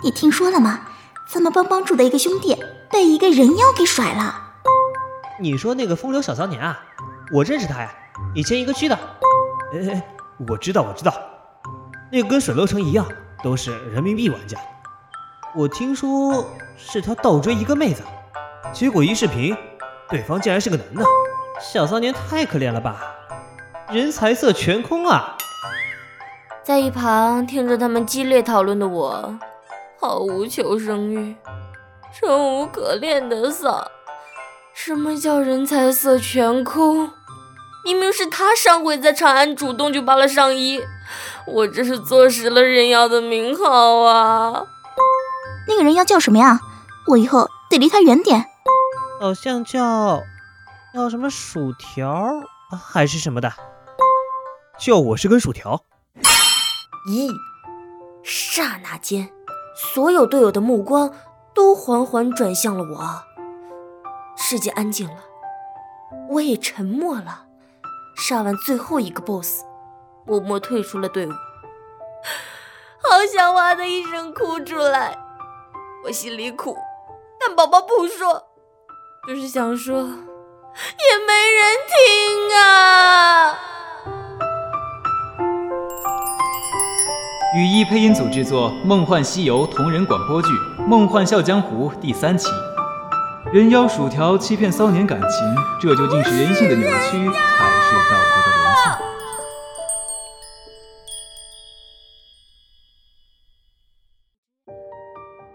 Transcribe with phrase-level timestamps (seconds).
[0.00, 0.80] 你听说了吗？
[1.26, 2.56] 咱们帮帮主的一个兄弟
[2.88, 4.52] 被一个人妖给甩了。
[5.40, 6.80] 你说那个风流小骚年啊？
[7.32, 7.92] 我认识他呀，
[8.32, 8.96] 以前一个区的。
[9.72, 10.02] 哎，
[10.48, 11.12] 我知道，我知道，
[12.12, 13.04] 那个跟水楼城一样，
[13.42, 14.56] 都是人民币玩家。
[15.54, 16.46] 我听说
[16.76, 18.02] 是他倒追一个妹子，
[18.72, 19.56] 结果一视频，
[20.08, 21.04] 对方竟然是个男的。
[21.60, 23.02] 小骚年太可怜了吧，
[23.90, 25.36] 人财色全空啊！
[26.62, 29.38] 在一旁听着他们激烈讨论的我，
[30.00, 31.34] 毫无求生欲，
[32.12, 33.90] 生无可恋的丧。
[34.72, 37.10] 什么叫人财色全空？
[37.84, 40.80] 明明是他上回在长安主动就扒了上衣，
[41.46, 44.66] 我这是坐实了人妖的名号啊！
[45.66, 46.60] 那个人妖叫什么呀？
[47.08, 48.44] 我以后得离他远点。
[49.20, 50.22] 好像叫
[50.94, 52.24] 叫什么薯条
[52.92, 53.52] 还是什么的，
[54.78, 55.82] 叫我是根薯条。
[57.10, 57.32] 咦！
[58.22, 59.30] 刹那间，
[59.80, 61.14] 所有队友的目光
[61.54, 63.22] 都缓缓转向了我。
[64.36, 65.22] 世界安静了，
[66.30, 67.44] 我也沉默了。
[68.16, 69.62] 杀完最后一个 BOSS，
[70.26, 71.30] 默默退出了队伍。
[73.00, 75.16] 好想哇的一声哭出来，
[76.04, 76.76] 我心里苦，
[77.38, 78.48] 但宝宝不说，
[79.28, 83.77] 就是想说，也没人听啊。
[87.58, 90.48] 羽翼配音组制作《梦幻西游》同人广播剧
[90.86, 92.46] 《梦幻笑江湖》第三期。
[93.52, 95.28] 人妖薯条欺骗骚年感情，
[95.80, 98.96] 这究竟是人性的扭曲，还是道德的沦丧？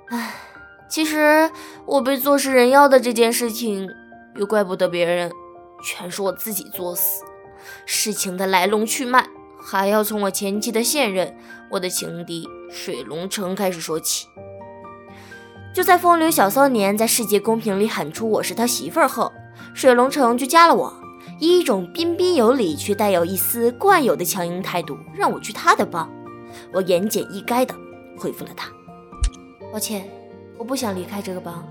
[0.09, 0.33] 唉，
[0.89, 1.49] 其实
[1.85, 3.87] 我被做是人妖的这件事情，
[4.35, 5.31] 又怪不得别人，
[5.81, 7.23] 全是我自己作死。
[7.85, 9.25] 事情的来龙去脉，
[9.65, 11.35] 还要从我前妻的现任，
[11.71, 14.27] 我的情敌水龙城开始说起。
[15.73, 19.31] 就在风流小骚年在世界公屏里喊出我是他媳妇儿后，
[19.73, 20.93] 水龙城就加了我，
[21.39, 26.07] 以一种彬彬有礼却带有一丝惯有的强硬态度，让我去他的帮。
[26.71, 27.73] 我言简意赅的
[28.17, 28.69] 回复了他
[29.73, 30.07] ：“抱歉，
[30.59, 31.67] 我不想离开这个帮。”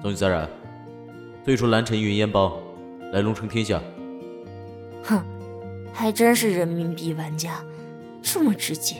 [0.00, 0.48] 总局再然，
[1.44, 2.50] 退出蓝尘云烟帮，
[3.12, 3.78] 来龙城天下。
[5.04, 5.22] 哼，
[5.96, 7.64] 还真是人民币玩家，
[8.22, 8.96] 这么直接。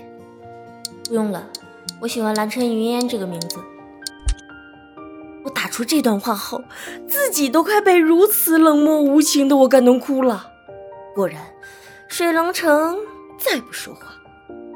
[1.06, 1.46] 不用了，
[2.00, 3.58] 我喜欢蓝尘云烟这个名字。
[5.44, 6.64] 我打出这段话后，
[7.06, 10.50] 自己都快被如此冷漠无情的我感动哭了。
[11.14, 11.42] 果然，
[12.08, 12.96] 水龙城
[13.38, 14.16] 再不说话，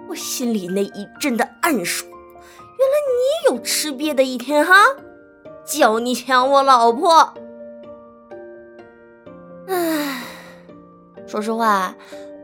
[0.09, 2.09] 我心里那一阵的暗爽。
[2.11, 4.75] 原来你也有吃瘪的一天哈！
[5.65, 7.35] 叫你抢我老婆。
[11.31, 11.95] 说实话，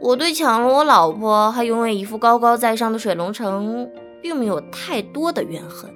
[0.00, 3.90] 我对抢了我老婆还永远一副高高在上的水龙城，
[4.22, 5.92] 并没有太多的怨恨。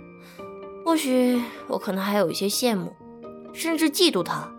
[0.84, 2.92] 或许我可能还有一些羡慕，
[3.52, 4.50] 甚至嫉妒他，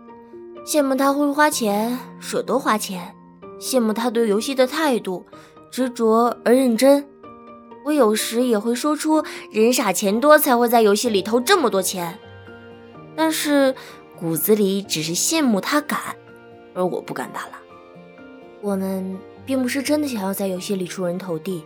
[0.64, 3.14] 羡慕他会花钱，舍得花钱，
[3.60, 5.26] 羡慕他对游戏的态度
[5.70, 7.06] 执着而认真。
[7.84, 9.22] 我有时也会说出
[9.52, 12.18] “人傻钱多”才会在游戏里投这么多钱，
[13.14, 13.74] 但是
[14.18, 15.98] 骨子里只是羡慕他敢，
[16.72, 17.58] 而我不敢罢了。
[18.62, 21.64] 我们并不是真的想要在游戏里出人头地，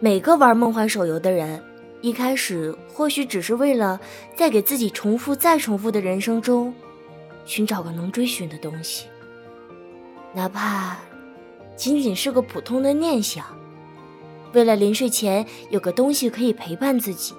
[0.00, 1.62] 每个玩梦幻手游的人。
[2.00, 4.00] 一开始或许只是为了
[4.34, 6.74] 在给自己重复再重复的人生中
[7.44, 9.06] 寻找个能追寻的东西，
[10.32, 10.96] 哪怕
[11.76, 13.44] 仅仅是个普通的念想，
[14.52, 17.34] 为了临睡前有个东西可以陪伴自己。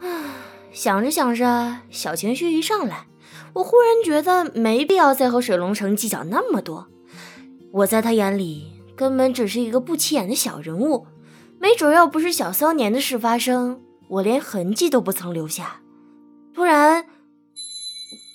[0.00, 0.36] 啊，
[0.70, 3.06] 想着想着，小情绪一上来，
[3.54, 6.86] 我忽然觉得没必要再和水龙城计较那么多。
[7.72, 11.06] 我在他眼里根本只是一个不起眼的小人物。
[11.58, 15.80] 没准要不是小骚年的事发生，我连痕迹都不曾留下。
[16.54, 17.06] 突然，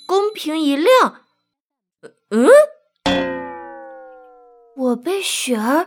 [0.08, 1.22] 公屏一亮，
[2.30, 2.48] 嗯，
[4.78, 5.86] 我被雪儿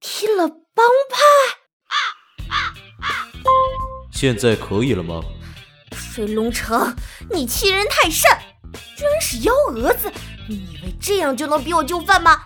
[0.00, 1.20] 踢了帮派。
[4.10, 5.22] 现在可以了吗？
[5.92, 6.96] 水龙城，
[7.30, 8.28] 你欺人太甚，
[8.96, 10.10] 居然是幺蛾子！
[10.48, 12.42] 你以为这样就能逼我就范吗？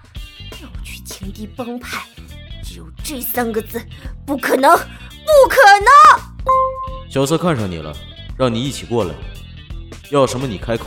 [0.62, 2.02] 要去情敌帮派？
[2.62, 3.80] 只有这三个字，
[4.26, 7.10] 不可能，不可能！
[7.10, 7.94] 小色看上你了，
[8.38, 9.14] 让你一起过来，
[10.10, 10.86] 要什么你开口。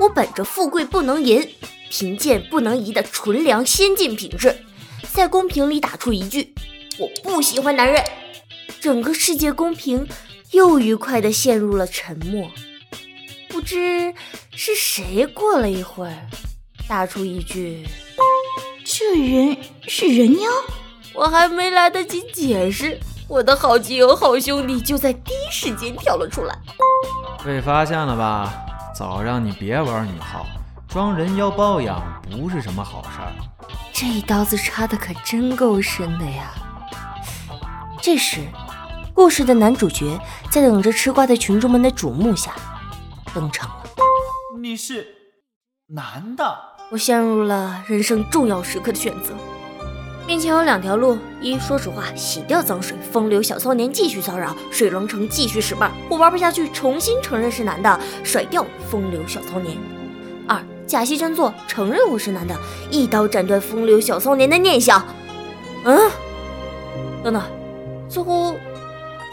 [0.00, 1.48] 我本着富贵不能淫，
[1.90, 4.64] 贫贱不能移的纯良先进品质，
[5.12, 6.54] 在公屏里打出一句：
[6.98, 8.02] 我不喜欢男人。
[8.80, 10.06] 整个世界公屏
[10.50, 12.50] 又愉快地陷入了沉默。
[13.48, 14.12] 不知
[14.50, 16.28] 是谁过了一会儿，
[16.88, 17.86] 打出一句：
[19.14, 19.56] 这人
[19.86, 20.50] 是人妖。
[21.14, 26.58] 我还没来得及解释，我的好基友、好兄弟就在第一时间跳了出来。
[27.44, 28.52] 被发现了吧？
[28.92, 30.44] 早让你别玩女号，
[30.88, 33.32] 装人妖包养不是什么好事儿。
[33.92, 36.52] 这一刀子插的可真够深的呀！
[38.02, 38.40] 这时，
[39.14, 40.18] 故事的男主角
[40.50, 42.52] 在等着吃瓜的群众们的瞩目下
[43.32, 43.84] 登场了。
[44.60, 45.13] 你是
[45.88, 46.58] 男的？
[46.90, 49.34] 我陷入了人生重要时刻的选择。
[50.26, 59.76] 面前有两条路：一，说实话，洗掉脏水，风流小骚年继续骚扰，水龙城继续使绊，我玩不下去，重新承认是男的，甩掉风流小骚年；
[60.48, 62.56] 二，假戏真做，承认我是男的，
[62.90, 65.04] 一刀斩断风流小骚年的念想。
[65.84, 66.10] 嗯，
[67.22, 67.42] 等等，
[68.08, 68.54] 似乎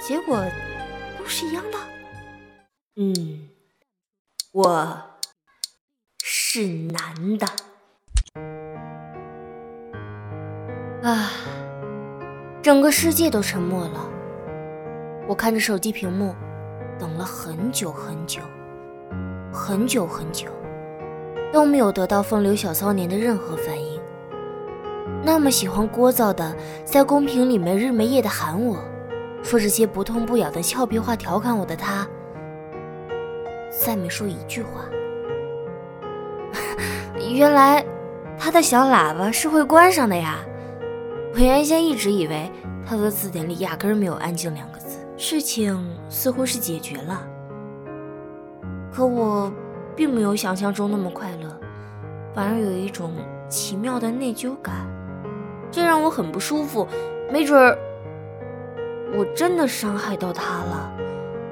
[0.06, 0.38] 结果
[1.18, 1.77] 都是一样的。
[2.97, 3.47] 嗯，
[4.51, 5.01] 我
[6.53, 7.48] 是男的。
[11.01, 11.31] 啊！
[12.62, 14.09] 整个世界都沉默了。
[15.30, 16.36] 我看着手机屏幕，
[17.00, 18.42] 等了很久很久，
[19.53, 20.50] 很久很久，
[21.53, 24.01] 都没有得到风流小骚年的任何反应。
[25.24, 28.75] 那么喜欢聒噪的，在公屏里没日没夜的喊我，
[29.42, 32.06] 说这些不痛不痒的俏皮话调侃我的他，
[33.69, 34.81] 再没说一句话。
[37.33, 37.86] 原来
[38.38, 40.39] 他的小喇叭是会关上的呀！
[41.33, 42.51] 我原先一直以为
[42.86, 45.78] 他的字典里压根儿没有“安静”两个字，事情
[46.10, 47.25] 似乎是解决了。
[48.92, 49.51] 可我
[49.95, 51.57] 并没有想象中那么快乐，
[52.33, 53.13] 反而有一种
[53.48, 54.86] 奇妙的内疚感，
[55.72, 56.88] 这让我很不舒服。
[57.31, 57.78] 没准儿
[59.16, 60.92] 我真的伤害到他了。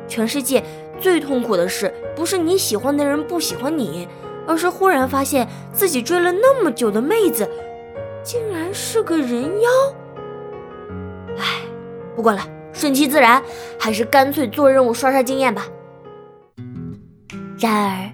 [0.08, 0.64] 全世界
[1.00, 4.08] 最痛苦的事，不是你喜欢的人不喜欢你，
[4.50, 7.48] 而是忽然发现自己追了那么久的妹子。
[8.24, 9.69] 竟然是个人妖！
[11.38, 11.62] 唉，
[12.16, 12.42] 不管了，
[12.74, 13.42] 顺其自然，
[13.80, 15.68] 还是干脆做任务刷刷经验吧。
[17.60, 18.12] 然而，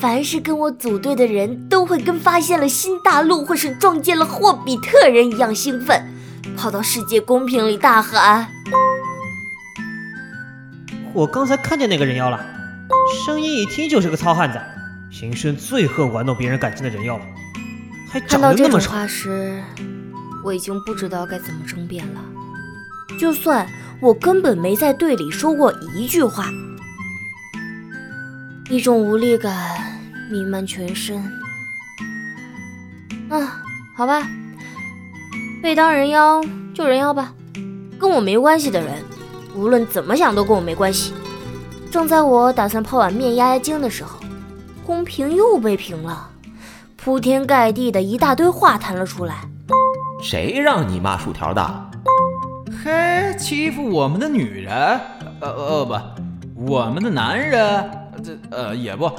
[0.00, 6.02] 凡是跟我组队的人都会跟发现了新大陆或是撞见了霍比特人一样兴奋，
[6.56, 8.48] 跑到世界公屏里大喊
[11.14, 12.44] ：“我刚才看见那个人妖了，
[13.24, 14.60] 声音一听就是个糙汉子，
[15.16, 17.24] 平生最恨玩弄别人感情的人妖了。”
[18.28, 19.62] 看到这种话时，
[20.44, 22.20] 我已经不知道该怎么争辩了。
[23.20, 23.64] 就算
[24.00, 26.48] 我根本没在队里说过一句话，
[28.68, 30.00] 一种无力感
[30.30, 31.16] 弥漫全身。
[33.30, 33.62] 啊，
[33.96, 34.28] 好吧，
[35.62, 36.40] 被当人妖
[36.74, 37.32] 就人妖吧，
[38.00, 39.02] 跟我没关系的人，
[39.54, 41.12] 无论怎么想都跟我没关系。
[41.90, 44.18] 正在我打算泡碗面压压惊的时候，
[44.84, 46.30] 公屏又被屏了。
[46.96, 49.48] 铺天盖地的一大堆话弹了出来。
[50.22, 51.90] 谁让你骂薯条的？
[52.82, 54.74] 嘿，欺负我们的女人？
[55.40, 55.94] 呃呃不，
[56.54, 57.90] 我们的男人？
[58.22, 59.10] 这呃也不，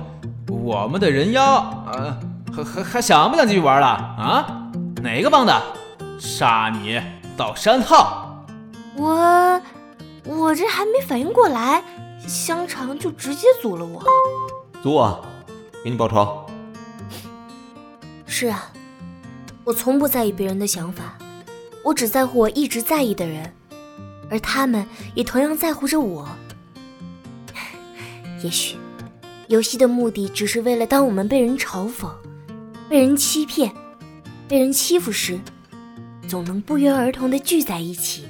[0.47, 1.85] 我们的人妖？
[1.91, 2.17] 呃，
[2.55, 3.87] 还还还想不想继续玩了？
[3.87, 4.71] 啊？
[5.03, 5.61] 哪个帮的？
[6.17, 6.99] 杀你
[7.37, 8.45] 到山号！
[8.95, 9.61] 我
[10.25, 11.83] 我这还没反应过来，
[12.25, 14.01] 香肠就直接阻了我。
[14.81, 15.25] 组我，
[15.85, 16.43] 给你报仇。
[18.25, 18.71] 是啊，
[19.63, 21.15] 我从不在意别人的想法，
[21.83, 23.53] 我只在乎我一直在意的人，
[24.27, 24.83] 而他们
[25.13, 26.27] 也同样在乎着我。
[28.41, 28.77] 也许，
[29.47, 32.09] 游戏的目的只是为了当我们被人嘲讽、
[32.89, 33.71] 被人欺骗、
[34.47, 35.39] 被人欺负时，
[36.27, 38.25] 总能不约而同的聚在一起，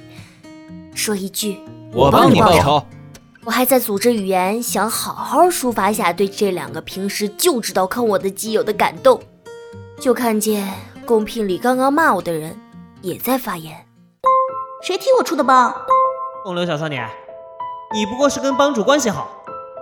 [0.94, 1.56] 说一句
[1.94, 2.86] “我帮你报仇”。
[3.46, 9.22] 我还在组织语言，想好好抒发一下对这两个平时就知道坑我的基友的感动。
[10.00, 10.74] 就看见
[11.06, 12.60] 公屏里刚刚骂我的人
[13.02, 13.86] 也在发言。
[14.82, 15.72] 谁替我出的帮？
[16.44, 17.08] 风流小少年，
[17.94, 19.30] 你不过是跟帮主关系好，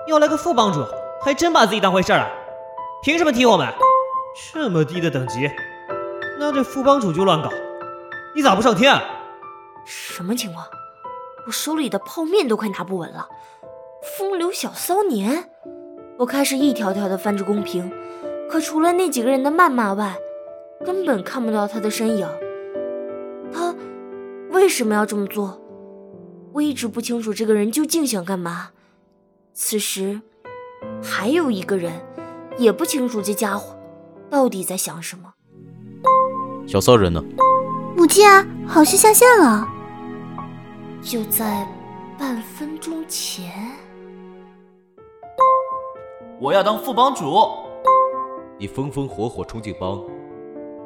[0.09, 0.85] 要来个副帮主，
[1.23, 2.30] 还真把自己当回事了。
[3.02, 3.66] 凭什么踢我们？
[4.52, 5.50] 这么低的等级，
[6.38, 7.49] 那这副帮主就乱搞，
[8.37, 8.94] 你咋不上天？
[9.87, 10.66] 什么情况？
[11.47, 13.26] 我手里的泡面都快拿不稳了。
[14.05, 15.51] 风流小骚年，
[16.19, 17.91] 我开始一条条的翻着公屏。
[18.51, 20.17] 可除了那几个人的谩骂外，
[20.85, 22.29] 根本看不到他的身影。
[23.51, 23.75] 他
[24.51, 25.61] 为什么要这么做？
[26.53, 28.71] 我一直不清楚这个人究竟想干嘛。
[29.55, 30.21] 此时，
[31.03, 31.93] 还有一个人
[32.59, 33.77] 也不清楚这家伙
[34.29, 35.33] 到底在想什么。
[36.67, 37.25] 小骚人呢？
[37.97, 39.67] 母亲啊，好像下线了。
[41.01, 41.67] 就在
[42.19, 43.51] 半分钟前。
[46.41, 47.49] 我要当副帮主。
[48.59, 50.03] 你风风火火冲进帮，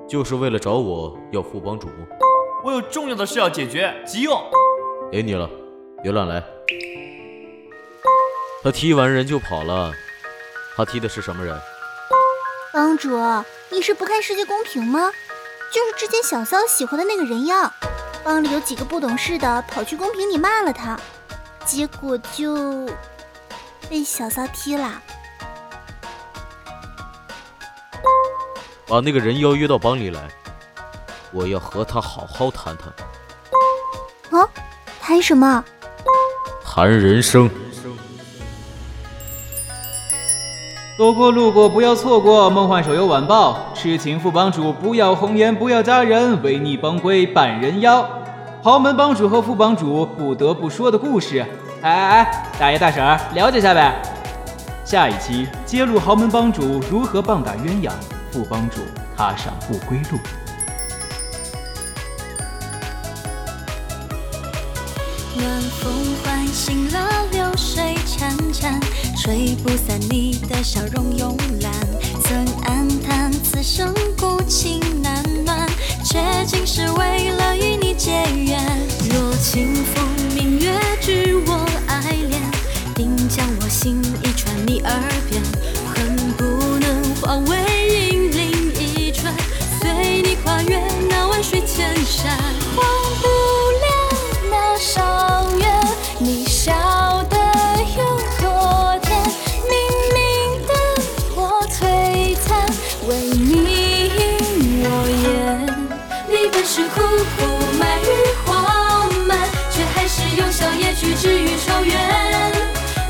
[0.08, 1.88] 就是为了找我要副帮主？
[2.64, 4.38] 我有重要的事要解决，急用！
[5.10, 5.48] 给你了，
[6.02, 6.42] 别乱来。
[8.62, 9.92] 他踢完人就跑了，
[10.76, 11.58] 他踢的是什么人？
[12.72, 13.18] 帮主，
[13.70, 15.10] 你是不看世界公平吗？
[15.72, 17.70] 就是之前小骚喜欢的那个人妖，
[18.24, 20.98] 帮里有几个不懂事的跑去公屏里骂了他，
[21.64, 22.86] 结果就
[23.88, 25.02] 被小骚踢了。
[28.88, 30.20] 把那个人妖约到帮里来，
[31.30, 34.40] 我要和他好好谈谈。
[34.40, 34.48] 啊？
[34.98, 35.62] 谈什么？
[36.64, 37.50] 谈人生。
[40.98, 48.08] 走过路过不要错过梦幻手游晚报，痴情副帮主不要红颜不要佳人，违逆帮规扮人妖。
[48.62, 51.44] 豪门帮主和副帮主不得不说的故事。
[51.82, 54.02] 哎哎哎，大爷大婶儿了解下呗。
[54.84, 57.92] 下一期揭露豪门帮主如何棒打鸳鸯，
[58.38, 58.76] 副帮助
[59.16, 60.18] 踏上不归路。
[65.36, 65.92] 暖风
[66.22, 68.80] 唤醒了流水潺潺，
[69.20, 71.72] 吹不散你的笑容慵懒。
[72.22, 75.68] 曾暗叹此生孤情难暖，
[76.04, 77.92] 却竟是为了与你
[111.20, 111.96] 治愈愁怨。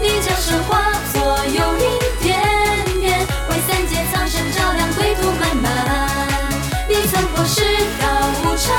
[0.00, 1.86] 你将神化作幽灵
[2.22, 2.40] 点
[3.00, 5.66] 点，为三界苍生照亮归途漫漫。
[6.88, 7.62] 你曾破世
[8.00, 8.08] 道
[8.42, 8.74] 无常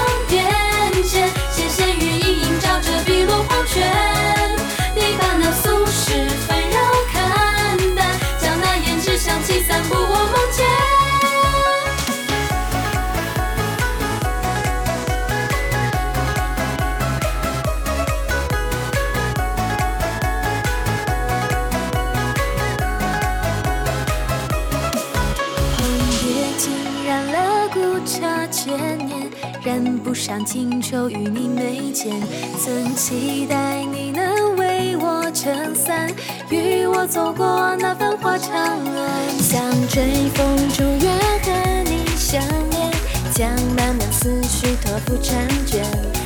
[30.40, 32.14] 不上清秋与你眉间。
[32.58, 36.10] 曾期待你能为我撑伞，
[36.50, 39.38] 与我走过那繁华长安。
[39.38, 41.12] 想追风逐月
[41.44, 42.90] 和你相恋，
[43.34, 45.84] 将漫漫思绪托付婵娟。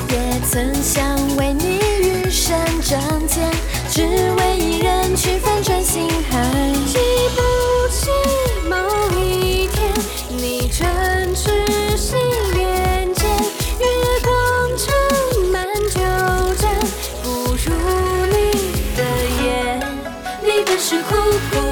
[0.10, 3.50] 也曾想为你羽扇仗剑，
[3.90, 7.63] 只为一人去翻转星海。
[20.86, 21.16] 是苦
[21.54, 21.63] 苦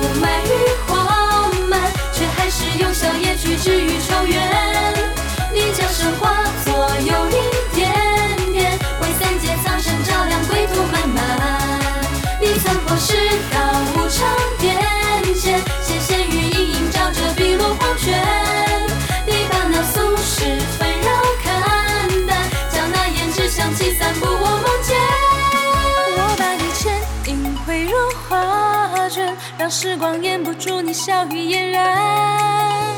[29.71, 31.97] 时光掩不住你笑语嫣然。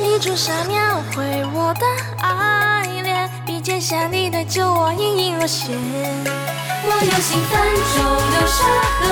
[0.02, 1.86] 你朱砂描绘我的
[2.20, 5.70] 爱恋，笔尖下你的酒窝隐隐若现。
[5.70, 7.62] 我有心泛
[7.94, 8.02] 舟
[8.32, 8.66] 流沙
[8.98, 9.06] 河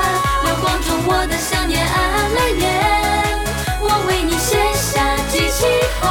[0.00, 0.06] 畔，
[0.44, 2.64] 流光中我的想念暗暗泪眼。
[3.80, 5.66] 我为你写下几起
[6.00, 6.06] 红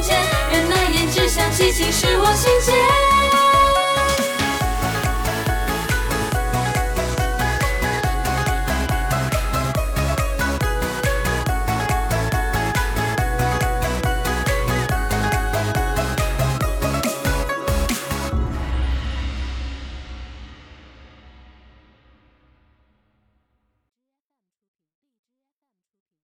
[0.00, 0.14] 笺，
[0.50, 3.17] 任那胭脂香气侵蚀我心间。